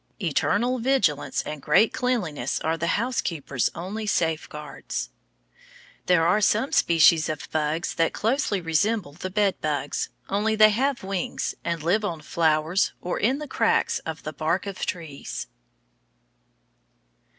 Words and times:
Eternal 0.19 0.79
vigilance 0.79 1.43
and 1.43 1.61
great 1.61 1.93
cleanliness 1.93 2.59
are 2.61 2.75
the 2.75 2.97
housekeeper's 2.97 3.69
only 3.75 4.07
safeguards. 4.07 5.11
There 6.07 6.25
are 6.25 6.41
some 6.41 6.71
species 6.71 7.29
of 7.29 7.47
bugs 7.51 7.93
that 7.93 8.11
closely 8.11 8.61
resemble 8.61 9.13
the 9.13 9.29
bed 9.29 9.61
bugs, 9.61 10.09
only 10.27 10.55
they 10.55 10.71
have 10.71 11.03
wings, 11.03 11.53
and 11.63 11.83
live 11.83 12.03
on 12.03 12.21
flowers 12.21 12.93
or 12.99 13.19
in 13.19 13.37
the 13.37 13.47
cracks 13.47 13.99
of 13.99 14.23
the 14.23 14.33
bark 14.33 14.65
of 14.65 14.83
trees. 14.87 15.45